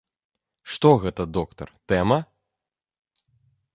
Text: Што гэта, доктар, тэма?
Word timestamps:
Што 0.75 0.89
гэта, 1.03 1.27
доктар, 1.37 1.67
тэма? 1.93 2.19